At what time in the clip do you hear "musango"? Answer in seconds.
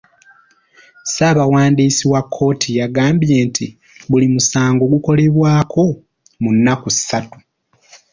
4.33-4.83